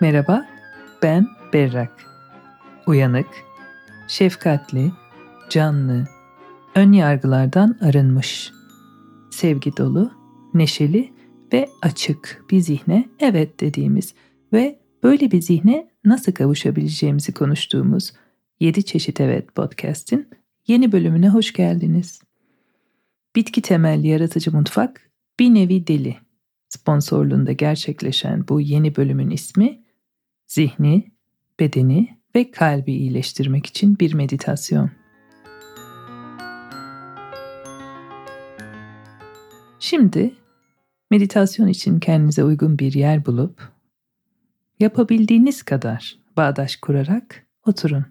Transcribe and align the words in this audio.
Merhaba, 0.00 0.46
ben 1.02 1.26
Berrak. 1.52 2.04
Uyanık, 2.86 3.26
şefkatli, 4.08 4.92
canlı, 5.50 6.08
ön 6.74 6.92
yargılardan 6.92 7.78
arınmış, 7.80 8.52
sevgi 9.30 9.76
dolu, 9.76 10.10
neşeli 10.54 11.12
ve 11.52 11.68
açık 11.82 12.44
bir 12.50 12.60
zihne 12.60 13.08
evet 13.20 13.60
dediğimiz 13.60 14.14
ve 14.52 14.78
böyle 15.02 15.30
bir 15.30 15.40
zihne 15.40 15.90
nasıl 16.04 16.32
kavuşabileceğimizi 16.32 17.32
konuştuğumuz 17.32 18.12
7 18.60 18.84
çeşit 18.84 19.20
evet 19.20 19.54
podcast'in 19.54 20.28
yeni 20.66 20.92
bölümüne 20.92 21.28
hoş 21.28 21.52
geldiniz. 21.52 22.22
Bitki 23.36 23.62
temelli 23.62 24.08
yaratıcı 24.08 24.52
mutfak 24.56 25.10
bir 25.40 25.54
nevi 25.54 25.86
deli 25.86 26.16
sponsorluğunda 26.68 27.52
gerçekleşen 27.52 28.48
bu 28.48 28.60
yeni 28.60 28.96
bölümün 28.96 29.30
ismi 29.30 29.85
zihni, 30.46 31.12
bedeni 31.60 32.18
ve 32.34 32.50
kalbi 32.50 32.92
iyileştirmek 32.92 33.66
için 33.66 33.98
bir 33.98 34.14
meditasyon. 34.14 34.90
Şimdi 39.78 40.34
meditasyon 41.10 41.68
için 41.68 42.00
kendinize 42.00 42.44
uygun 42.44 42.78
bir 42.78 42.92
yer 42.92 43.26
bulup 43.26 43.72
yapabildiğiniz 44.80 45.62
kadar 45.62 46.18
bağdaş 46.36 46.76
kurarak 46.76 47.46
oturun. 47.66 48.04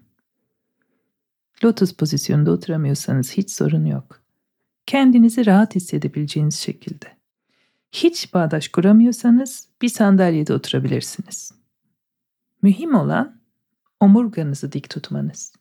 Lotus 1.64 1.92
pozisyonunda 1.92 2.50
oturamıyorsanız 2.50 3.32
hiç 3.32 3.50
sorun 3.50 3.84
yok. 3.84 4.22
Kendinizi 4.86 5.46
rahat 5.46 5.74
hissedebileceğiniz 5.74 6.58
şekilde. 6.58 7.06
Hiç 7.92 8.34
bağdaş 8.34 8.68
kuramıyorsanız 8.68 9.68
bir 9.82 9.88
sandalyede 9.88 10.52
oturabilirsiniz. 10.52 11.55
Mühim 12.62 12.94
olan 12.94 13.40
omurganızı 14.00 14.72
dik 14.72 14.90
tutmanız. 14.90 15.52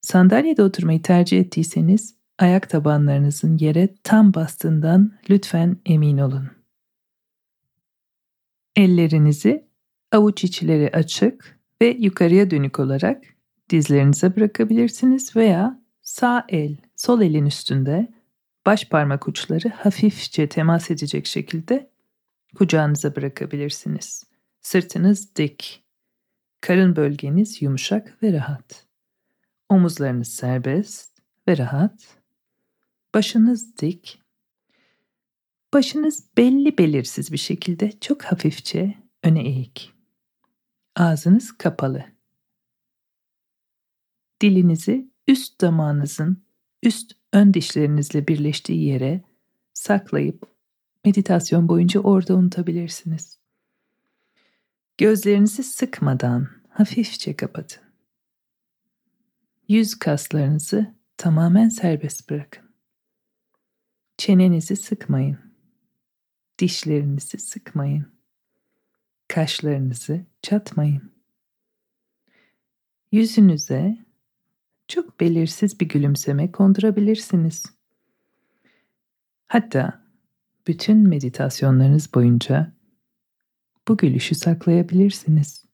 Sandalyede 0.00 0.62
oturmayı 0.62 1.02
tercih 1.02 1.40
ettiyseniz 1.40 2.14
ayak 2.38 2.70
tabanlarınızın 2.70 3.58
yere 3.58 3.94
tam 4.04 4.34
bastığından 4.34 5.12
lütfen 5.30 5.76
emin 5.86 6.18
olun. 6.18 6.50
Ellerinizi 8.76 9.66
avuç 10.12 10.44
içleri 10.44 10.90
açık 10.92 11.60
ve 11.82 11.96
yukarıya 11.98 12.50
dönük 12.50 12.80
olarak 12.80 13.24
dizlerinize 13.70 14.36
bırakabilirsiniz 14.36 15.36
veya 15.36 15.82
sağ 16.02 16.44
el 16.48 16.76
sol 16.96 17.20
elin 17.20 17.46
üstünde 17.46 18.12
baş 18.66 18.88
parmak 18.88 19.28
uçları 19.28 19.68
hafifçe 19.68 20.48
temas 20.48 20.90
edecek 20.90 21.26
şekilde 21.26 21.90
kucağınıza 22.54 23.16
bırakabilirsiniz. 23.16 24.29
Sırtınız 24.60 25.36
dik. 25.36 25.84
Karın 26.60 26.96
bölgeniz 26.96 27.62
yumuşak 27.62 28.22
ve 28.22 28.32
rahat. 28.32 28.86
Omuzlarınız 29.68 30.28
serbest 30.28 31.18
ve 31.48 31.58
rahat. 31.58 32.16
Başınız 33.14 33.76
dik. 33.76 34.22
Başınız 35.74 36.26
belli 36.36 36.78
belirsiz 36.78 37.32
bir 37.32 37.38
şekilde 37.38 37.92
çok 38.00 38.22
hafifçe 38.22 38.98
öne 39.22 39.42
eğik. 39.42 39.92
Ağzınız 40.96 41.58
kapalı. 41.58 42.04
Dilinizi 44.40 45.10
üst 45.28 45.60
damağınızın 45.60 46.44
üst 46.82 47.12
ön 47.32 47.54
dişlerinizle 47.54 48.28
birleştiği 48.28 48.84
yere 48.84 49.22
saklayıp 49.72 50.46
meditasyon 51.04 51.68
boyunca 51.68 52.00
orada 52.00 52.34
unutabilirsiniz. 52.34 53.39
Gözlerinizi 55.00 55.62
sıkmadan 55.62 56.48
hafifçe 56.68 57.36
kapatın. 57.36 57.82
Yüz 59.68 59.94
kaslarınızı 59.94 60.94
tamamen 61.16 61.68
serbest 61.68 62.30
bırakın. 62.30 62.64
Çenenizi 64.18 64.76
sıkmayın. 64.76 65.38
Dişlerinizi 66.58 67.38
sıkmayın. 67.38 68.06
Kaşlarınızı 69.28 70.26
çatmayın. 70.42 71.12
Yüzünüze 73.12 73.98
çok 74.88 75.20
belirsiz 75.20 75.80
bir 75.80 75.88
gülümseme 75.88 76.52
kondurabilirsiniz. 76.52 77.64
Hatta 79.48 80.04
bütün 80.66 81.08
meditasyonlarınız 81.08 82.14
boyunca 82.14 82.79
bu 83.88 83.96
gülüşü 83.96 84.34
saklayabilirsiniz. 84.34 85.64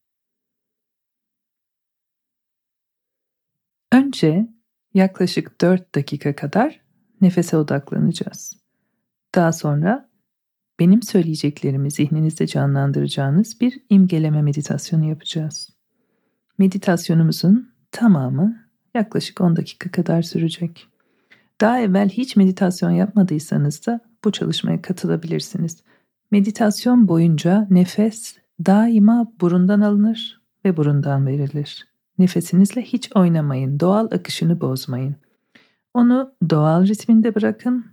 Önce 3.93 4.49
yaklaşık 4.94 5.61
4 5.61 5.94
dakika 5.94 6.37
kadar 6.37 6.81
nefese 7.21 7.56
odaklanacağız. 7.56 8.53
Daha 9.34 9.53
sonra 9.53 10.11
benim 10.81 11.03
söyleyeceklerimi 11.03 11.91
zihninizde 11.91 12.47
canlandıracağınız 12.47 13.61
bir 13.61 13.81
imgeleme 13.91 14.43
meditasyonu 14.43 15.09
yapacağız. 15.09 15.71
Meditasyonumuzun 16.59 17.72
tamamı 17.91 18.66
yaklaşık 18.95 19.41
10 19.41 19.56
dakika 19.56 19.91
kadar 19.91 20.22
sürecek. 20.22 20.89
Daha 21.61 21.81
evvel 21.81 22.09
hiç 22.09 22.37
meditasyon 22.37 22.91
yapmadıysanız 22.91 23.87
da 23.87 24.00
bu 24.25 24.33
çalışmaya 24.33 24.83
katılabilirsiniz. 24.83 25.83
Meditasyon 26.31 27.09
boyunca 27.09 27.67
nefes 27.71 28.37
daima 28.67 29.33
burundan 29.41 29.81
alınır 29.81 30.41
ve 30.65 30.77
burundan 30.77 31.27
verilir. 31.27 31.89
Nefesinizle 32.19 32.83
hiç 32.83 33.17
oynamayın, 33.17 33.81
doğal 33.81 34.07
akışını 34.11 34.61
bozmayın. 34.61 35.17
Onu 35.95 36.35
doğal 36.51 36.87
ritminde 36.87 37.35
bırakın 37.35 37.87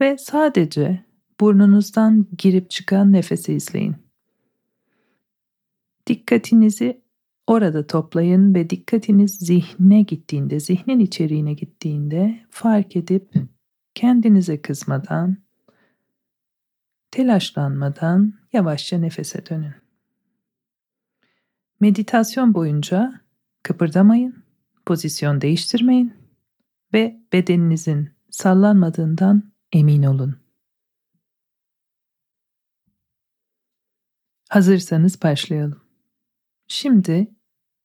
ve 0.00 0.18
sadece 0.18 1.04
burnunuzdan 1.40 2.26
girip 2.38 2.70
çıkan 2.70 3.12
nefesi 3.12 3.54
izleyin. 3.54 3.96
Dikkatinizi 6.06 7.06
Orada 7.46 7.86
toplayın 7.86 8.54
ve 8.54 8.70
dikkatiniz 8.70 9.38
zihne 9.38 10.02
gittiğinde, 10.02 10.60
zihnin 10.60 11.00
içeriğine 11.00 11.54
gittiğinde 11.54 12.40
fark 12.50 12.96
edip 12.96 13.34
kendinize 13.94 14.62
kızmadan, 14.62 15.36
telaşlanmadan 17.10 18.34
yavaşça 18.52 18.98
nefese 18.98 19.46
dönün. 19.46 19.74
Meditasyon 21.80 22.54
boyunca 22.54 23.20
kıpırdamayın, 23.62 24.44
pozisyon 24.86 25.40
değiştirmeyin 25.40 26.14
ve 26.92 27.20
bedeninizin 27.32 28.10
sallanmadığından 28.30 29.52
emin 29.72 30.02
olun. 30.02 30.36
Hazırsanız 34.48 35.22
başlayalım. 35.22 35.82
Şimdi 36.68 37.34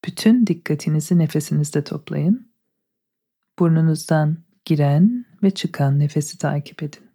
bütün 0.05 0.47
dikkatinizi 0.47 1.17
nefesinizde 1.17 1.83
toplayın. 1.83 2.53
Burnunuzdan 3.59 4.37
giren 4.65 5.25
ve 5.43 5.51
çıkan 5.51 5.99
nefesi 5.99 6.37
takip 6.37 6.83
edin. 6.83 7.10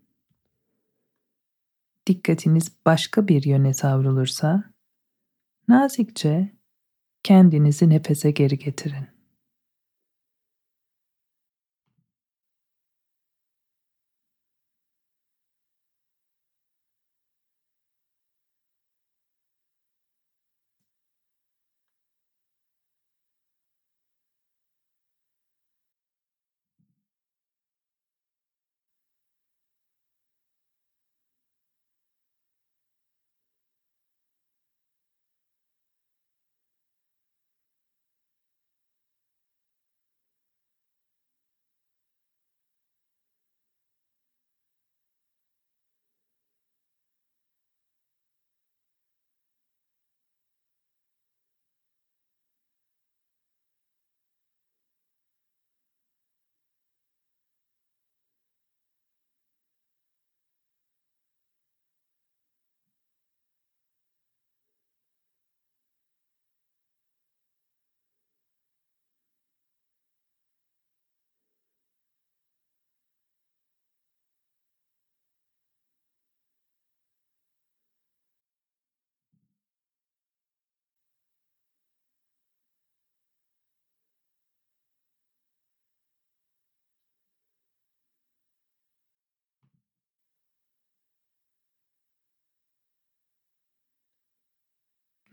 Dikkatiniz 2.06 2.72
başka 2.86 3.28
bir 3.28 3.44
yöne 3.44 3.74
savrulursa 3.74 4.64
nazikçe 5.68 6.56
kendinizi 7.22 7.90
nefese 7.90 8.30
geri 8.30 8.58
getirin. 8.58 9.15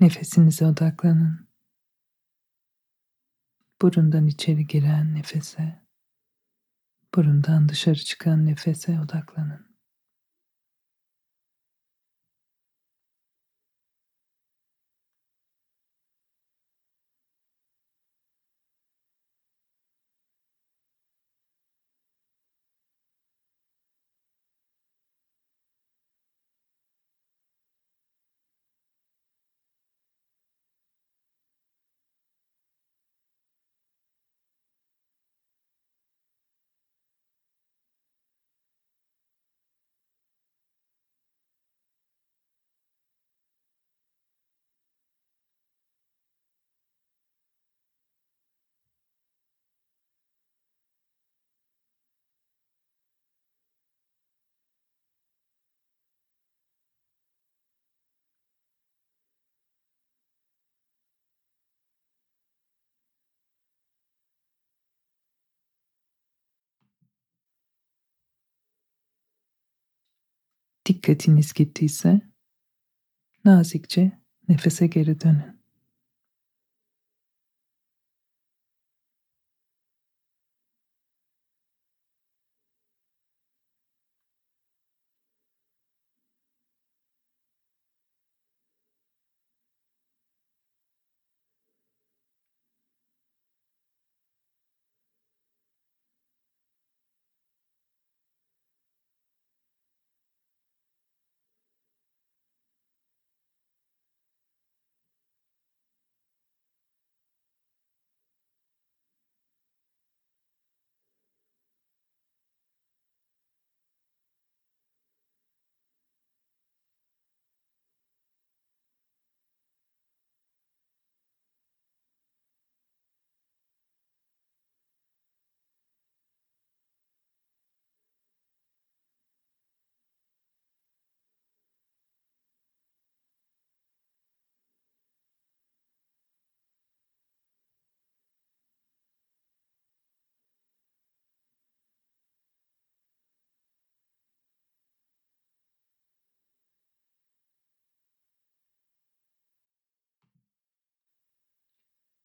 Nefesinize 0.04 0.66
odaklanın. 0.66 1.50
Burundan 3.82 4.28
içeri 4.28 4.68
giren 4.68 5.16
nefese, 5.16 5.86
burundan 7.16 7.70
dışarı 7.70 8.00
çıkan 8.00 8.46
nefese 8.46 9.00
odaklanın. 9.00 9.73
Dikkatiniz 71.04 71.54
gittiyse 71.54 72.22
nazikçe 73.46 74.12
nefese 74.50 74.88
geri 74.88 75.22
dönün. 75.22 75.53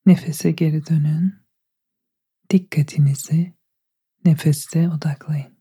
Nefese 0.09 0.51
geri 0.51 0.87
dönün. 0.87 1.35
Dikkatinizi 2.51 3.55
nefeste 4.25 4.89
odaklayın. 4.89 5.59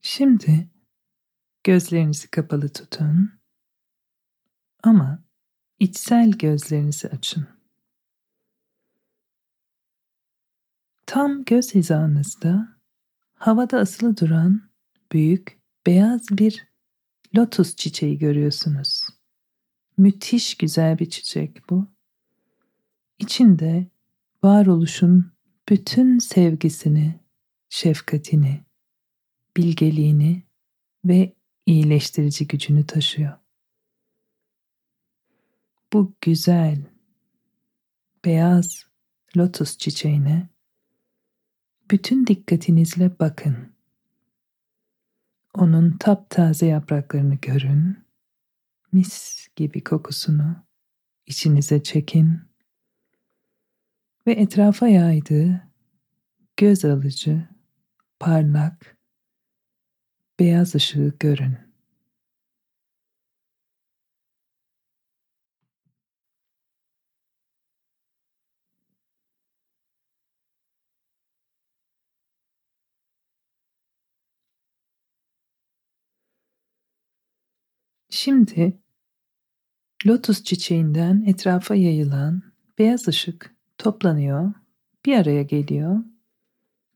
Şimdi 0.00 0.75
Gözlerinizi 1.66 2.30
kapalı 2.30 2.68
tutun. 2.68 3.32
Ama 4.82 5.24
içsel 5.78 6.30
gözlerinizi 6.30 7.08
açın. 7.08 7.48
Tam 11.06 11.44
göz 11.44 11.74
hizanızda 11.74 12.76
havada 13.34 13.78
asılı 13.78 14.16
duran 14.16 14.70
büyük 15.12 15.60
beyaz 15.86 16.26
bir 16.30 16.66
lotus 17.36 17.76
çiçeği 17.76 18.18
görüyorsunuz. 18.18 19.08
Müthiş 19.96 20.54
güzel 20.56 20.98
bir 20.98 21.10
çiçek 21.10 21.70
bu. 21.70 21.88
İçinde 23.18 23.86
varoluşun 24.42 25.32
bütün 25.68 26.18
sevgisini, 26.18 27.20
şefkatini, 27.68 28.64
bilgeliğini 29.56 30.42
ve 31.04 31.35
iyileştirici 31.66 32.46
gücünü 32.46 32.86
taşıyor. 32.86 33.38
Bu 35.92 36.14
güzel, 36.20 36.84
beyaz 38.24 38.86
lotus 39.36 39.78
çiçeğine 39.78 40.48
bütün 41.90 42.26
dikkatinizle 42.26 43.18
bakın. 43.18 43.72
Onun 45.54 45.96
taptaze 45.98 46.66
yapraklarını 46.66 47.34
görün. 47.34 48.06
Mis 48.92 49.46
gibi 49.56 49.84
kokusunu 49.84 50.56
içinize 51.26 51.82
çekin 51.82 52.40
ve 54.26 54.32
etrafa 54.32 54.88
yaydığı 54.88 55.62
göz 56.56 56.84
alıcı, 56.84 57.48
parlak, 58.20 58.95
beyaz 60.40 60.74
ışığı 60.74 61.12
görün. 61.20 61.56
Şimdi 78.10 78.78
lotus 80.06 80.44
çiçeğinden 80.44 81.24
etrafa 81.26 81.74
yayılan 81.74 82.42
beyaz 82.78 83.08
ışık 83.08 83.54
toplanıyor, 83.78 84.52
bir 85.06 85.16
araya 85.16 85.42
geliyor 85.42 85.98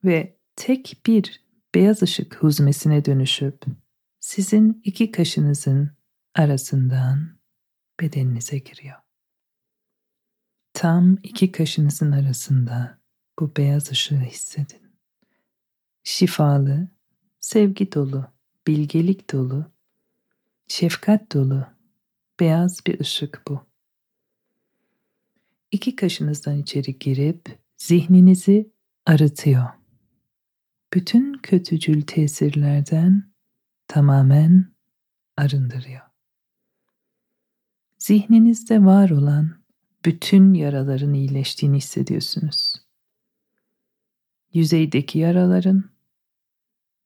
ve 0.04 0.36
tek 0.56 0.96
bir 1.06 1.44
beyaz 1.74 2.02
ışık 2.02 2.36
huzmesine 2.36 3.04
dönüşüp 3.04 3.64
sizin 4.20 4.80
iki 4.84 5.12
kaşınızın 5.12 5.90
arasından 6.34 7.38
bedeninize 8.00 8.58
giriyor. 8.58 8.96
Tam 10.72 11.18
iki 11.22 11.52
kaşınızın 11.52 12.12
arasında 12.12 12.98
bu 13.38 13.56
beyaz 13.56 13.90
ışığı 13.90 14.20
hissedin. 14.20 14.90
Şifalı, 16.04 16.88
sevgi 17.40 17.92
dolu, 17.92 18.26
bilgelik 18.66 19.32
dolu 19.32 19.70
Şefkat 20.70 21.32
dolu, 21.32 21.66
beyaz 22.40 22.86
bir 22.86 23.00
ışık 23.00 23.42
bu. 23.48 23.66
İki 25.70 25.96
kaşınızdan 25.96 26.58
içeri 26.58 26.98
girip 26.98 27.58
zihninizi 27.76 28.70
arıtıyor. 29.06 29.79
Bütün 30.94 31.32
kötücül 31.32 32.02
tesirlerden 32.02 33.32
tamamen 33.88 34.72
arındırıyor. 35.36 36.00
Zihninizde 37.98 38.84
var 38.84 39.10
olan 39.10 39.60
bütün 40.04 40.54
yaraların 40.54 41.14
iyileştiğini 41.14 41.76
hissediyorsunuz. 41.76 42.74
Yüzeydeki 44.52 45.18
yaraların, 45.18 45.90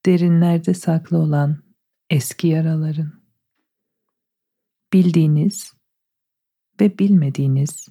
derinlerde 0.06 0.74
saklı 0.74 1.18
olan 1.18 1.62
eski 2.10 2.48
yaraların, 2.48 3.12
bildiğiniz 4.92 5.72
ve 6.80 6.98
bilmediğiniz 6.98 7.88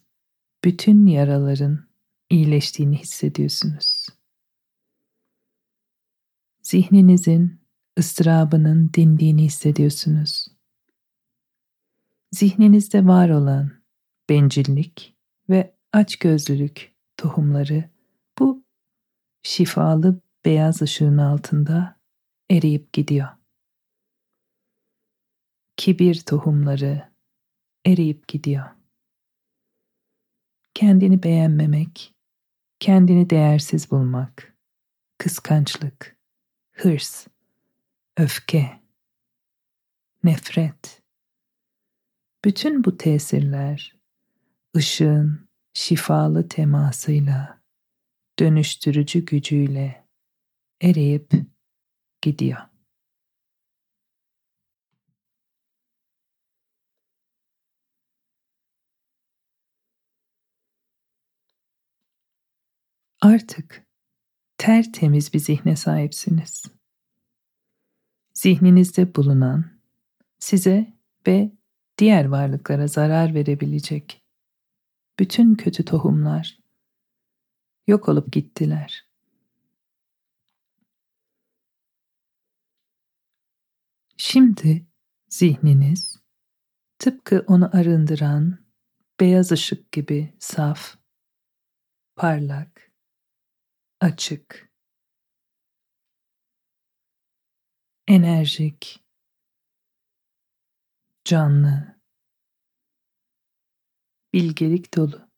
bütün 0.64 1.08
yaraların 1.08 1.88
iyileştiğini 2.30 2.98
hissediyorsunuz. 2.98 4.08
Zihninizin 6.63 7.62
ıstırabının 8.00 8.93
dindiğini 8.93 9.43
hissediyorsunuz. 9.43 10.48
Zihninizde 12.32 13.05
var 13.05 13.29
olan 13.29 13.72
bencillik 14.29 15.15
ve 15.50 15.75
açgözlülük 15.93 16.96
tohumları 17.17 17.89
bu 18.39 18.63
şifalı 19.43 20.22
beyaz 20.46 20.82
ışığın 20.82 21.17
altında 21.17 22.00
eriyip 22.51 22.93
gidiyor. 22.93 23.27
Kibir 25.77 26.22
tohumları 26.22 27.12
eriyip 27.86 28.27
gidiyor. 28.27 28.65
Kendini 30.74 31.24
beğenmemek, 31.24 32.13
kendini 32.79 33.29
değersiz 33.29 33.91
bulmak, 33.91 34.58
kıskançlık, 35.17 36.23
hırs, 36.74 37.27
öfke, 38.18 38.82
nefret. 40.24 41.01
Bütün 42.46 42.84
bu 42.84 42.98
tesirler 42.98 43.96
ışığın 44.77 45.50
şifalı 45.74 46.48
temasıyla, 46.48 47.62
dönüştürücü 48.39 49.25
gücüyle 49.25 50.08
eriyip 50.82 51.32
gidiyor. 52.22 52.60
Artık 63.22 63.83
tertemiz 64.63 65.34
bir 65.34 65.39
zihne 65.39 65.75
sahipsiniz. 65.75 66.63
Zihninizde 68.34 69.15
bulunan, 69.15 69.65
size 70.39 70.93
ve 71.27 71.51
diğer 71.98 72.25
varlıklara 72.25 72.88
zarar 72.88 73.34
verebilecek 73.34 74.24
bütün 75.20 75.55
kötü 75.55 75.86
tohumlar 75.86 76.60
yok 77.88 78.10
olup 78.10 78.32
gittiler. 78.32 79.08
Şimdi 84.17 84.88
zihniniz 85.29 86.20
tıpkı 87.00 87.43
onu 87.48 87.77
arındıran 87.77 88.65
beyaz 89.20 89.51
ışık 89.51 89.91
gibi 89.91 90.34
saf, 90.39 90.98
parlak, 92.15 92.93
açık, 94.03 94.72
enerjik, 98.07 99.03
canlı, 101.25 102.00
bilgelik 104.33 104.98
dolu. 104.98 105.29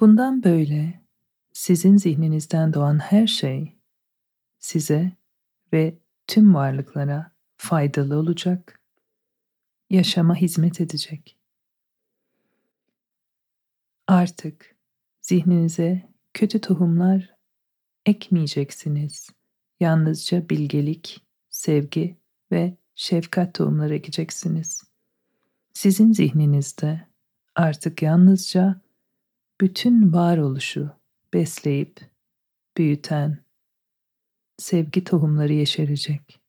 Bundan 0.00 0.42
böyle 0.42 1.06
sizin 1.52 1.96
zihninizden 1.96 2.72
doğan 2.72 2.98
her 2.98 3.26
şey 3.26 3.78
size 4.58 5.16
ve 5.72 5.98
tüm 6.26 6.54
varlıklara 6.54 7.32
faydalı 7.56 8.16
olacak, 8.18 8.82
yaşama 9.90 10.36
hizmet 10.36 10.80
edecek. 10.80 11.35
Artık 14.06 14.76
zihninize 15.22 16.08
kötü 16.34 16.60
tohumlar 16.60 17.34
ekmeyeceksiniz. 18.06 19.30
Yalnızca 19.80 20.48
bilgelik, 20.48 21.24
sevgi 21.48 22.16
ve 22.52 22.76
şefkat 22.94 23.54
tohumları 23.54 23.94
ekeceksiniz. 23.94 24.84
Sizin 25.72 26.12
zihninizde 26.12 27.08
artık 27.54 28.02
yalnızca 28.02 28.80
bütün 29.60 30.12
varoluşu 30.12 30.90
besleyip 31.34 32.00
büyüten 32.76 33.44
sevgi 34.58 35.04
tohumları 35.04 35.52
yeşerecek. 35.52 36.40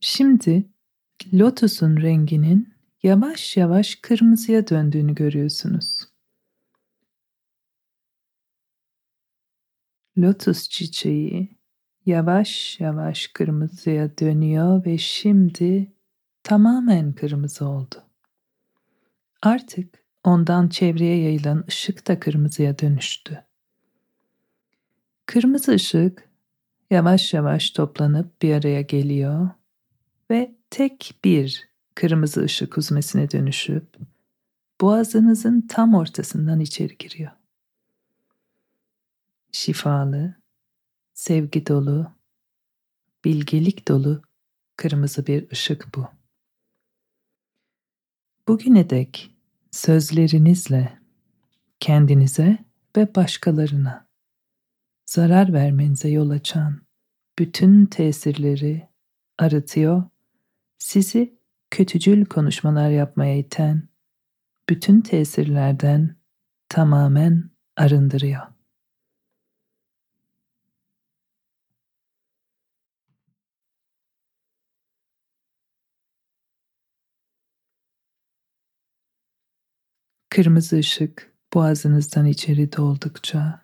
Şimdi 0.00 0.70
lotusun 1.32 1.96
renginin 1.96 2.74
yavaş 3.02 3.56
yavaş 3.56 3.94
kırmızıya 3.94 4.68
döndüğünü 4.68 5.14
görüyorsunuz. 5.14 6.04
Lotus 10.18 10.68
çiçeği 10.68 11.58
yavaş 12.06 12.80
yavaş 12.80 13.26
kırmızıya 13.26 14.18
dönüyor 14.18 14.86
ve 14.86 14.98
şimdi 14.98 15.92
tamamen 16.42 17.12
kırmızı 17.12 17.68
oldu. 17.68 18.02
Artık 19.42 20.04
ondan 20.24 20.68
çevreye 20.68 21.22
yayılan 21.22 21.64
ışık 21.68 22.08
da 22.08 22.20
kırmızıya 22.20 22.78
dönüştü. 22.78 23.44
Kırmızı 25.26 25.72
ışık 25.72 26.28
yavaş 26.90 27.34
yavaş 27.34 27.70
toplanıp 27.70 28.42
bir 28.42 28.54
araya 28.54 28.82
geliyor 28.82 29.48
ve 30.30 30.54
tek 30.70 31.14
bir 31.24 31.68
kırmızı 31.94 32.42
ışık 32.42 32.76
huzmesine 32.76 33.30
dönüşüp 33.30 33.96
boğazınızın 34.80 35.60
tam 35.60 35.94
ortasından 35.94 36.60
içeri 36.60 36.98
giriyor. 36.98 37.30
Şifalı, 39.52 40.34
sevgi 41.14 41.66
dolu, 41.66 42.12
bilgelik 43.24 43.88
dolu 43.88 44.22
kırmızı 44.76 45.26
bir 45.26 45.50
ışık 45.50 45.94
bu. 45.94 46.08
Bugüne 48.48 48.90
dek 48.90 49.36
sözlerinizle 49.70 50.98
kendinize 51.80 52.58
ve 52.96 53.14
başkalarına 53.14 54.08
zarar 55.06 55.52
vermenize 55.52 56.08
yol 56.08 56.30
açan 56.30 56.82
bütün 57.38 57.86
tesirleri 57.86 58.88
arıtıyor 59.38 60.04
sizi 60.80 61.38
kötücül 61.70 62.24
konuşmalar 62.24 62.90
yapmaya 62.90 63.36
iten 63.36 63.88
bütün 64.68 65.00
tesirlerden 65.00 66.16
tamamen 66.68 67.50
arındırıyor. 67.76 68.46
Kırmızı 80.30 80.76
ışık 80.76 81.34
boğazınızdan 81.54 82.26
içeri 82.26 82.72
doldukça 82.76 83.62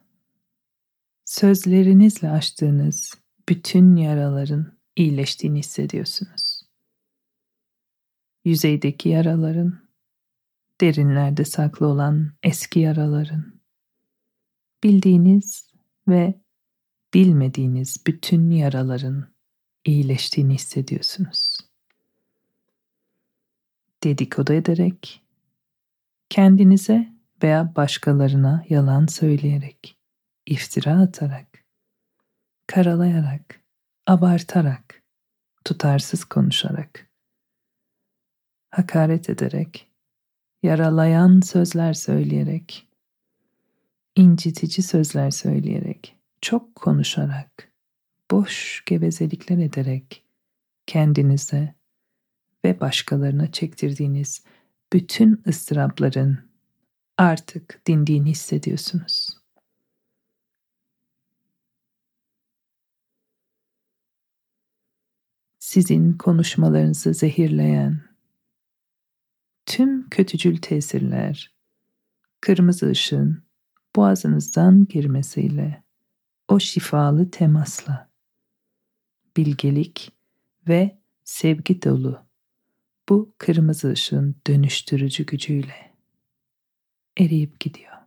sözlerinizle 1.25 2.31
açtığınız 2.31 3.15
bütün 3.49 3.97
yaraların 3.97 4.79
iyileştiğini 4.97 5.59
hissediyorsunuz 5.59 6.56
yüzeydeki 8.47 9.09
yaraların, 9.09 9.89
derinlerde 10.81 11.45
saklı 11.45 11.87
olan 11.87 12.33
eski 12.43 12.81
yaraların, 12.81 13.61
bildiğiniz 14.85 15.73
ve 16.09 16.41
bilmediğiniz 17.15 17.97
bütün 18.07 18.51
yaraların 18.51 19.29
iyileştiğini 19.85 20.55
hissediyorsunuz. 20.55 21.59
Dedikodu 24.05 24.53
ederek 24.53 25.23
kendinize 26.29 27.13
veya 27.43 27.77
başkalarına 27.77 28.65
yalan 28.69 29.07
söyleyerek, 29.07 29.99
iftira 30.47 31.01
atarak, 31.01 31.65
karalayarak, 32.67 33.61
abartarak, 34.07 35.03
tutarsız 35.65 36.25
konuşarak, 36.25 37.06
hakaret 38.71 39.31
ederek, 39.31 39.91
yaralayan 40.63 41.41
sözler 41.41 41.93
söyleyerek, 41.93 42.89
incitici 44.17 44.83
sözler 44.83 45.31
söyleyerek, 45.31 46.17
çok 46.41 46.75
konuşarak, 46.75 47.73
boş 48.31 48.83
gevezelikler 48.87 49.59
ederek 49.59 50.25
kendinize 50.87 51.75
ve 52.65 52.81
başkalarına 52.81 53.53
çektirdiğiniz 53.53 54.45
bütün 54.93 55.43
ıstırapların 55.47 56.39
artık 57.19 57.81
dindiğini 57.87 58.31
hissediyorsunuz. 58.31 59.29
Sizin 65.59 66.13
konuşmalarınızı 66.13 67.15
zehirleyen 67.15 68.16
tüm 69.67 70.09
kötücül 70.09 70.57
tesirler 70.57 71.55
kırmızı 72.41 72.91
ışın 72.91 73.45
boğazınızdan 73.97 74.87
girmesiyle 74.89 75.83
o 76.49 76.61
şifalı 76.61 77.31
temasla 77.31 78.11
bilgelik 79.37 80.13
ve 80.69 80.99
sevgi 81.25 81.83
dolu 81.83 82.27
bu 83.09 83.35
kırmızı 83.39 83.91
ışığın 83.91 84.37
dönüştürücü 84.47 85.27
gücüyle 85.27 85.95
eriyip 87.19 87.61
gidiyor. 87.61 88.06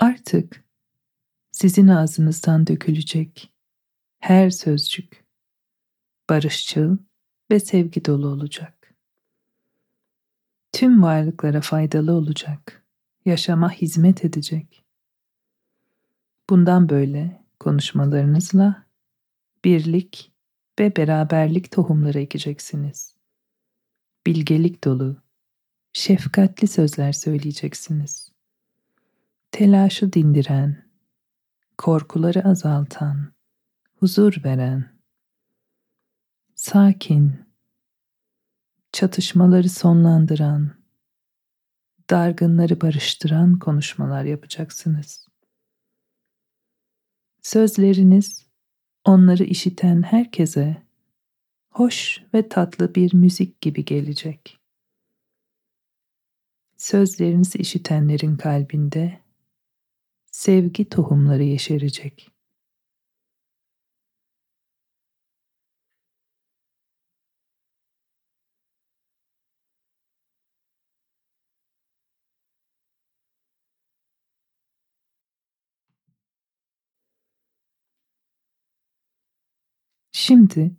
Artık 0.00 0.64
sizin 1.52 1.88
ağzınızdan 1.88 2.66
dökülecek 2.66 3.52
her 4.18 4.50
sözcük 4.50 5.24
barışçıl 6.30 6.98
ve 7.50 7.60
sevgi 7.60 8.04
dolu 8.04 8.28
olacak. 8.28 8.94
Tüm 10.72 11.02
varlıklara 11.02 11.60
faydalı 11.60 12.12
olacak, 12.12 12.84
yaşama 13.24 13.72
hizmet 13.72 14.24
edecek. 14.24 14.84
Bundan 16.50 16.88
böyle 16.88 17.44
konuşmalarınızla 17.58 18.86
birlik 19.64 20.32
ve 20.78 20.96
beraberlik 20.96 21.70
tohumları 21.70 22.20
ekeceksiniz. 22.20 23.16
Bilgelik 24.26 24.84
dolu, 24.84 25.16
şefkatli 25.92 26.68
sözler 26.68 27.12
söyleyeceksiniz. 27.12 28.39
Telaşı 29.52 30.12
dindiren, 30.12 30.84
korkuları 31.78 32.44
azaltan, 32.48 33.32
huzur 33.96 34.44
veren, 34.44 35.00
sakin, 36.54 37.44
çatışmaları 38.92 39.68
sonlandıran, 39.68 40.70
dargınları 42.10 42.80
barıştıran 42.80 43.58
konuşmalar 43.58 44.24
yapacaksınız. 44.24 45.28
Sözleriniz 47.42 48.46
onları 49.04 49.44
işiten 49.44 50.02
herkese 50.02 50.82
hoş 51.70 52.22
ve 52.34 52.48
tatlı 52.48 52.94
bir 52.94 53.14
müzik 53.14 53.60
gibi 53.60 53.84
gelecek. 53.84 54.58
Sözlerinizi 56.76 57.58
işitenlerin 57.58 58.36
kalbinde 58.36 59.29
sevgi 60.40 60.88
tohumları 60.88 61.42
yeşerecek. 61.42 62.30
Şimdi 80.12 80.76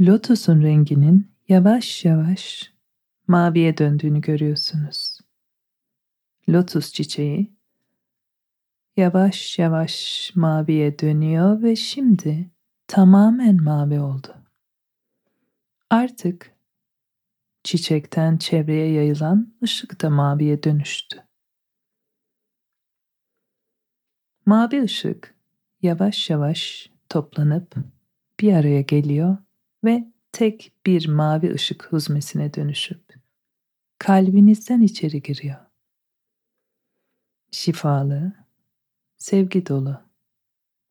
lotusun 0.00 0.62
renginin 0.62 1.32
yavaş 1.48 2.04
yavaş 2.04 2.72
maviye 3.26 3.78
döndüğünü 3.78 4.20
görüyorsunuz. 4.20 5.18
Lotus 6.48 6.92
çiçeği 6.92 7.57
yavaş 8.98 9.58
yavaş 9.58 10.30
maviye 10.34 10.98
dönüyor 10.98 11.62
ve 11.62 11.76
şimdi 11.76 12.50
tamamen 12.86 13.62
mavi 13.62 14.00
oldu. 14.00 14.34
Artık 15.90 16.56
çiçekten 17.64 18.36
çevreye 18.36 18.92
yayılan 18.92 19.54
ışık 19.62 20.02
da 20.02 20.10
maviye 20.10 20.62
dönüştü. 20.62 21.24
Mavi 24.46 24.82
ışık 24.82 25.34
yavaş 25.82 26.30
yavaş 26.30 26.90
toplanıp 27.08 27.74
bir 28.40 28.52
araya 28.52 28.80
geliyor 28.80 29.36
ve 29.84 30.12
tek 30.32 30.72
bir 30.86 31.08
mavi 31.08 31.54
ışık 31.54 31.92
huzmesine 31.92 32.54
dönüşüp 32.54 33.14
kalbinizden 33.98 34.80
içeri 34.80 35.22
giriyor. 35.22 35.58
Şifalı, 37.50 38.47
sevgi 39.18 39.66
dolu, 39.66 40.00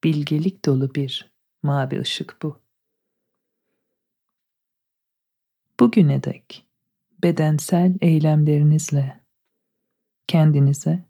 bilgelik 0.04 0.66
dolu 0.66 0.96
bir 0.96 1.32
mavi 1.64 2.00
ışık 2.00 2.38
bu. 2.42 2.60
Bugüne 5.80 6.24
dek 6.24 6.66
bedensel 7.24 7.96
eylemlerinizle 8.02 9.20
kendinize 10.28 11.06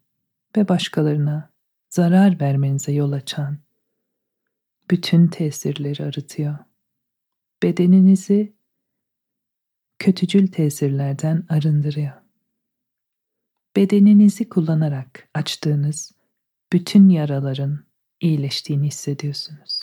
ve 0.58 0.68
başkalarına 0.68 1.50
zarar 1.90 2.40
vermenize 2.40 2.92
yol 2.92 3.12
açan 3.12 3.58
bütün 4.92 5.28
tesirleri 5.28 6.04
arıtıyor. 6.04 6.58
Bedeninizi 7.64 8.54
kötücül 10.00 10.48
tesirlerden 10.48 11.46
arındırıyor. 11.50 12.14
Bedeninizi 13.76 14.50
kullanarak 14.50 15.30
açtığınız 15.34 16.17
bütün 16.74 17.10
yaraların 17.10 17.86
iyileştiğini 18.22 18.88
hissediyorsunuz. 18.88 19.82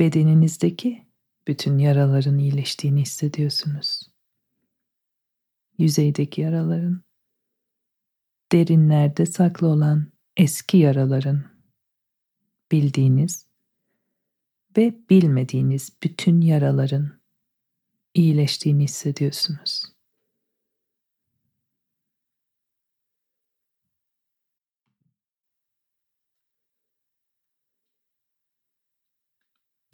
Bedeninizdeki 0.00 1.06
bütün 1.48 1.78
yaraların 1.78 2.38
iyileştiğini 2.38 3.00
hissediyorsunuz. 3.00 4.02
Yüzeydeki 5.78 6.40
yaraların, 6.40 7.02
derinlerde 8.52 9.26
saklı 9.26 9.66
olan 9.66 10.12
eski 10.36 10.76
yaraların, 10.76 11.44
bildiğiniz 12.72 13.46
ve 14.76 14.94
bilmediğiniz 15.10 15.90
bütün 16.02 16.40
yaraların 16.40 17.20
iyileştiğini 18.14 18.84
hissediyorsunuz. 18.84 19.97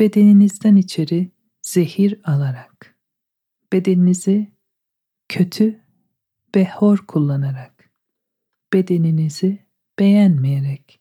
Bedeninizden 0.01 0.77
içeri 0.77 1.31
zehir 1.63 2.21
alarak, 2.25 2.97
bedeninizi 3.73 4.53
kötü 5.29 5.81
ve 6.57 6.71
hor 6.71 6.99
kullanarak, 6.99 7.91
bedeninizi 8.73 9.67
beğenmeyerek, 9.99 11.01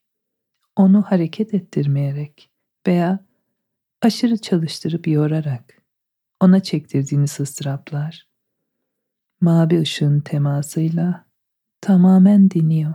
onu 0.76 1.02
hareket 1.02 1.54
ettirmeyerek 1.54 2.52
veya 2.88 3.26
aşırı 4.02 4.38
çalıştırıp 4.38 5.08
yorarak 5.08 5.84
ona 6.40 6.64
çektirdiğiniz 6.64 7.40
ıstıraplar, 7.40 8.28
mavi 9.42 9.80
ışığın 9.80 10.20
temasıyla 10.20 11.26
tamamen 11.82 12.50
diniyor. 12.50 12.94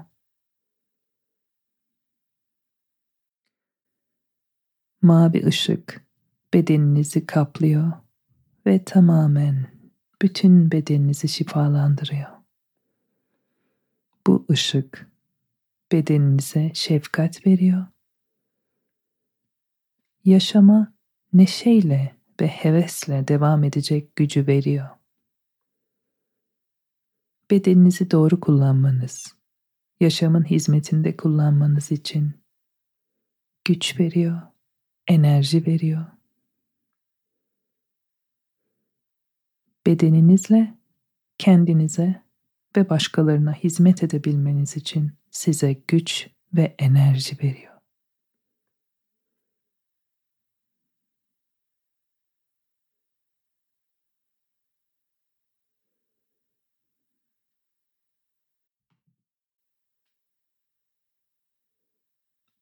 Mavi 5.08 5.46
ışık 5.46 6.06
bedeninizi 6.54 7.26
kaplıyor 7.26 7.92
ve 8.66 8.84
tamamen 8.84 9.66
bütün 10.22 10.72
bedeninizi 10.72 11.28
şifalandırıyor. 11.28 12.28
Bu 14.26 14.46
ışık 14.50 15.10
bedeninize 15.92 16.70
şefkat 16.74 17.46
veriyor. 17.46 17.86
Yaşama 20.24 20.92
neşeyle 21.32 22.16
ve 22.40 22.46
hevesle 22.46 23.28
devam 23.28 23.64
edecek 23.64 24.16
gücü 24.16 24.46
veriyor. 24.46 24.88
Bedeninizi 27.50 28.10
doğru 28.10 28.40
kullanmanız, 28.40 29.36
yaşamın 30.00 30.44
hizmetinde 30.44 31.16
kullanmanız 31.16 31.92
için 31.92 32.32
güç 33.64 34.00
veriyor, 34.00 34.42
enerji 35.08 35.66
veriyor. 35.66 36.06
Bedeninizle 39.86 40.74
kendinize 41.38 42.22
ve 42.76 42.90
başkalarına 42.90 43.52
hizmet 43.52 44.02
edebilmeniz 44.02 44.76
için 44.76 45.12
size 45.30 45.72
güç 45.72 46.28
ve 46.54 46.74
enerji 46.78 47.38
veriyor. 47.42 47.78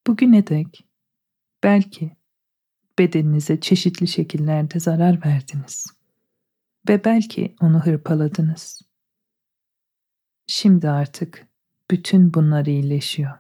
Bugüne 0.07 0.47
dek 0.47 0.87
belki 1.65 2.17
bedeninize 2.99 3.61
çeşitli 3.61 4.07
şekillerde 4.07 4.81
zarar 4.81 5.25
verdiniz 5.25 5.87
ve 6.89 7.05
belki 7.05 7.57
onu 7.61 7.81
hırpaladınız. 7.81 8.83
Şimdi 10.47 10.89
artık 10.89 11.47
bütün 11.91 12.35
bunlar 12.35 12.67
iyileşiyor. 12.67 13.39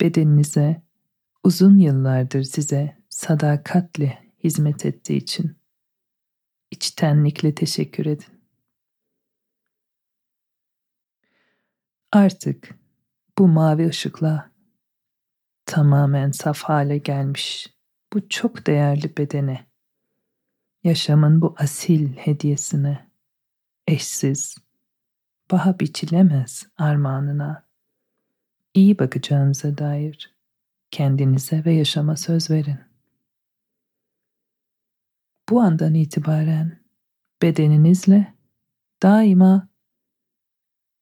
Bedeninize 0.00 0.82
uzun 1.44 1.78
yıllardır 1.78 2.42
size 2.42 2.96
sadakatle 3.08 4.32
hizmet 4.44 4.86
ettiği 4.86 5.16
için 5.16 5.58
içtenlikle 6.70 7.54
teşekkür 7.54 8.06
edin. 8.06 8.36
Artık 12.12 12.78
bu 13.38 13.48
mavi 13.48 13.88
ışıkla 13.88 14.55
tamamen 15.66 16.30
saf 16.30 16.62
hale 16.62 16.98
gelmiş. 16.98 17.66
Bu 18.12 18.28
çok 18.28 18.66
değerli 18.66 19.16
bedene, 19.16 19.66
yaşamın 20.84 21.40
bu 21.40 21.54
asil 21.58 22.16
hediyesine, 22.16 23.10
eşsiz, 23.86 24.56
baha 25.50 25.80
biçilemez 25.80 26.66
armağanına, 26.78 27.66
iyi 28.74 28.98
bakacağınıza 28.98 29.78
dair 29.78 30.36
kendinize 30.90 31.64
ve 31.64 31.72
yaşama 31.72 32.16
söz 32.16 32.50
verin. 32.50 32.78
Bu 35.48 35.60
andan 35.60 35.94
itibaren 35.94 36.80
bedeninizle 37.42 38.34
daima 39.02 39.68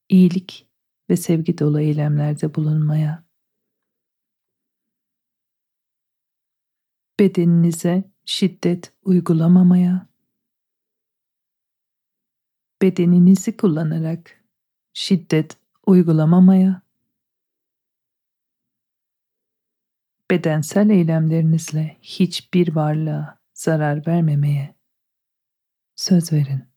iyilik 0.08 0.68
ve 1.10 1.16
sevgi 1.16 1.58
dolu 1.58 1.80
eylemlerde 1.80 2.54
bulunmaya, 2.54 3.23
bedeninize 7.20 8.04
şiddet 8.24 8.92
uygulamamaya, 9.04 10.08
bedeninizi 12.82 13.56
kullanarak 13.56 14.44
şiddet 14.92 15.58
uygulamamaya, 15.86 16.82
bedensel 20.30 20.90
eylemlerinizle 20.90 21.96
hiçbir 22.02 22.74
varlığa 22.74 23.38
zarar 23.54 24.06
vermemeye 24.06 24.74
söz 25.96 26.32
verin. 26.32 26.74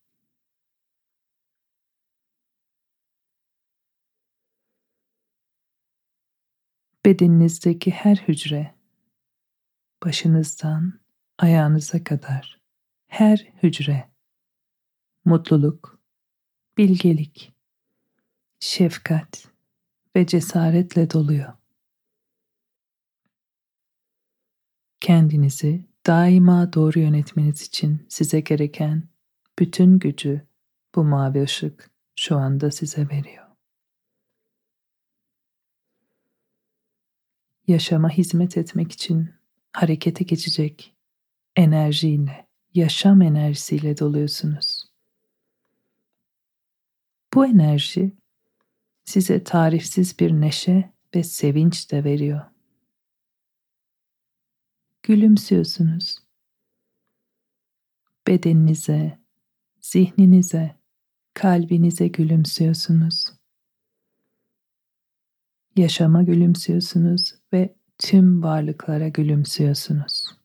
Bedeninizdeki 7.05 7.91
her 7.91 8.15
hücre, 8.15 8.76
başınızdan 10.03 10.99
ayağınıza 11.37 12.03
kadar 12.03 12.61
her 13.07 13.37
hücre, 13.63 14.11
mutluluk, 15.25 15.99
bilgelik, 16.77 17.53
şefkat 18.59 19.47
ve 20.15 20.25
cesaretle 20.25 21.09
doluyor. 21.09 21.53
Kendinizi 24.99 25.85
daima 26.07 26.73
doğru 26.73 26.99
yönetmeniz 26.99 27.61
için 27.61 28.05
size 28.09 28.39
gereken 28.39 29.03
bütün 29.59 29.99
gücü 29.99 30.47
bu 30.95 31.03
mavi 31.03 31.41
ışık 31.41 31.91
şu 32.15 32.37
anda 32.37 32.71
size 32.71 33.09
veriyor. 33.09 33.47
yaşama 37.67 38.09
hizmet 38.09 38.57
etmek 38.57 38.91
için 38.91 39.29
harekete 39.73 40.23
geçecek 40.23 40.95
enerjiyle, 41.55 42.47
yaşam 42.73 43.21
enerjisiyle 43.21 43.97
doluyorsunuz. 43.97 44.83
Bu 47.33 47.45
enerji 47.45 48.17
size 49.03 49.43
tarifsiz 49.43 50.19
bir 50.19 50.31
neşe 50.31 50.91
ve 51.15 51.23
sevinç 51.23 51.91
de 51.91 52.03
veriyor. 52.03 52.41
Gülümsüyorsunuz. 55.03 56.17
Bedeninize, 58.27 59.19
zihninize, 59.81 60.75
kalbinize 61.33 62.07
gülümsüyorsunuz 62.07 63.37
yaşama 65.77 66.23
gülümsüyorsunuz 66.23 67.35
ve 67.53 67.75
tüm 67.99 68.43
varlıklara 68.43 69.07
gülümsüyorsunuz. 69.07 70.37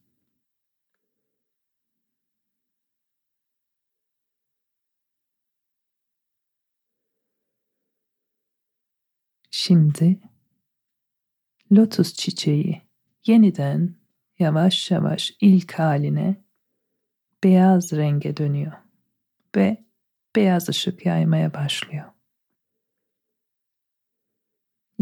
Şimdi 9.50 10.20
lotus 11.72 12.14
çiçeği 12.14 12.82
yeniden 13.26 13.94
yavaş 14.38 14.90
yavaş 14.90 15.32
ilk 15.40 15.72
haline 15.72 16.44
beyaz 17.44 17.92
renge 17.92 18.36
dönüyor 18.36 18.72
ve 19.56 19.84
beyaz 20.36 20.68
ışık 20.68 21.06
yaymaya 21.06 21.54
başlıyor. 21.54 22.12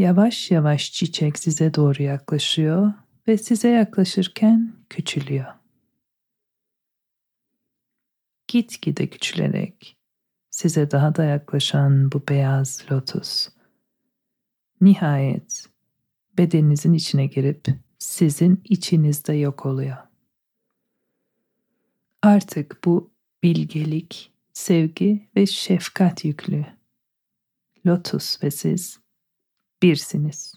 Yavaş 0.00 0.50
yavaş 0.50 0.92
çiçek 0.92 1.38
size 1.38 1.74
doğru 1.74 2.02
yaklaşıyor 2.02 2.92
ve 3.28 3.38
size 3.38 3.68
yaklaşırken 3.68 4.72
küçülüyor. 4.90 5.46
Gitgide 8.48 9.10
küçülerek 9.10 9.96
size 10.50 10.90
daha 10.90 11.14
da 11.14 11.24
yaklaşan 11.24 12.12
bu 12.12 12.22
beyaz 12.28 12.84
lotus 12.92 13.48
nihayet 14.80 15.66
bedeninizin 16.38 16.92
içine 16.92 17.26
girip 17.26 17.66
sizin 17.98 18.60
içinizde 18.64 19.32
yok 19.32 19.66
oluyor. 19.66 19.96
Artık 22.22 22.84
bu 22.84 23.10
bilgelik, 23.42 24.32
sevgi 24.52 25.28
ve 25.36 25.46
şefkat 25.46 26.24
yüklü 26.24 26.66
lotus 27.86 28.42
ve 28.42 28.50
siz 28.50 28.99
birsiniz. 29.82 30.54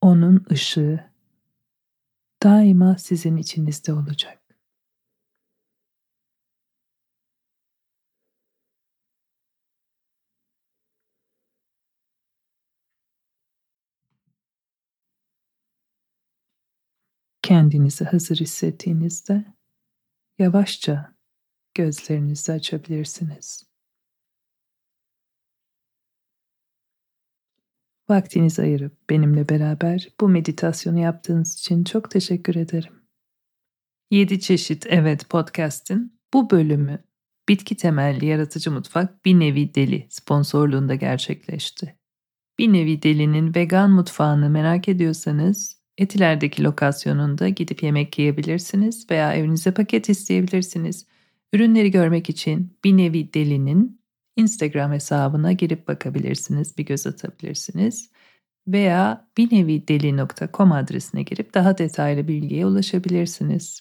Onun 0.00 0.46
ışığı 0.52 1.10
daima 2.42 2.98
sizin 2.98 3.36
içinizde 3.36 3.92
olacak. 3.92 4.40
Kendinizi 17.42 18.04
hazır 18.04 18.36
hissettiğinizde 18.36 19.44
yavaşça 20.38 21.14
gözlerinizi 21.74 22.52
açabilirsiniz. 22.52 23.69
Vaktinizi 28.10 28.62
ayırıp 28.62 29.10
benimle 29.10 29.48
beraber 29.48 30.08
bu 30.20 30.28
meditasyonu 30.28 31.00
yaptığınız 31.00 31.58
için 31.58 31.84
çok 31.84 32.10
teşekkür 32.10 32.54
ederim. 32.54 32.92
7 34.10 34.40
çeşit 34.40 34.86
evet 34.88 35.28
podcast'in 35.28 36.20
bu 36.34 36.50
bölümü 36.50 36.98
Bitki 37.48 37.76
temelli 37.76 38.26
yaratıcı 38.26 38.70
mutfak 38.70 39.24
bir 39.24 39.40
nevi 39.40 39.74
deli 39.74 40.06
sponsorluğunda 40.10 40.94
gerçekleşti. 40.94 41.96
Bir 42.58 42.72
nevi 42.72 43.02
delinin 43.02 43.54
vegan 43.54 43.90
mutfağını 43.90 44.50
merak 44.50 44.88
ediyorsanız 44.88 45.80
Etiler'deki 45.98 46.64
lokasyonunda 46.64 47.48
gidip 47.48 47.82
yemek 47.82 48.18
yiyebilirsiniz 48.18 49.10
veya 49.10 49.34
evinize 49.34 49.74
paket 49.74 50.08
isteyebilirsiniz. 50.08 51.06
Ürünleri 51.52 51.90
görmek 51.90 52.30
için 52.30 52.76
bir 52.84 52.96
nevi 52.96 53.34
delinin 53.34 53.99
Instagram 54.36 54.92
hesabına 54.92 55.52
girip 55.52 55.88
bakabilirsiniz, 55.88 56.78
bir 56.78 56.84
göz 56.84 57.06
atabilirsiniz 57.06 58.10
veya 58.68 59.28
binevideli.com 59.36 60.72
adresine 60.72 61.22
girip 61.22 61.54
daha 61.54 61.78
detaylı 61.78 62.28
bilgiye 62.28 62.66
ulaşabilirsiniz. 62.66 63.80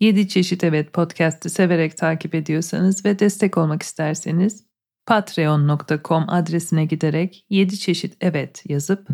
7 0.00 0.28
çeşit 0.28 0.64
evet 0.64 0.92
podcast'ı 0.92 1.50
severek 1.50 1.96
takip 1.96 2.34
ediyorsanız 2.34 3.04
ve 3.04 3.18
destek 3.18 3.58
olmak 3.58 3.82
isterseniz 3.82 4.64
patreon.com 5.06 6.24
adresine 6.28 6.84
giderek 6.84 7.46
7 7.50 7.78
çeşit 7.78 8.16
evet 8.20 8.62
yazıp 8.68 9.08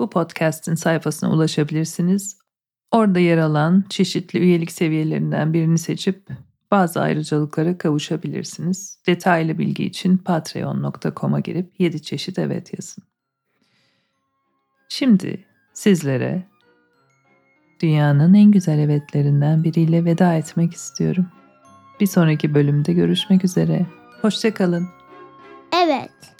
bu 0.00 0.10
podcast'in 0.10 0.74
sayfasına 0.74 1.32
ulaşabilirsiniz. 1.32 2.38
Orada 2.90 3.18
yer 3.18 3.38
alan 3.38 3.84
çeşitli 3.88 4.38
üyelik 4.38 4.72
seviyelerinden 4.72 5.52
birini 5.52 5.78
seçip 5.78 6.28
bazı 6.72 7.00
ayrıcalıklara 7.00 7.78
kavuşabilirsiniz. 7.78 8.98
Detaylı 9.06 9.58
bilgi 9.58 9.84
için 9.84 10.16
patreon.com'a 10.16 11.40
girip 11.40 11.70
7 11.78 12.02
çeşit 12.02 12.38
evet 12.38 12.72
yazın. 12.78 13.04
Şimdi 14.88 15.44
sizlere 15.74 16.42
dünyanın 17.82 18.34
en 18.34 18.50
güzel 18.50 18.78
evetlerinden 18.78 19.64
biriyle 19.64 20.04
veda 20.04 20.34
etmek 20.34 20.74
istiyorum. 20.74 21.26
Bir 22.00 22.06
sonraki 22.06 22.54
bölümde 22.54 22.92
görüşmek 22.92 23.44
üzere. 23.44 23.86
Hoşçakalın. 24.22 24.88
Evet. 25.84 26.31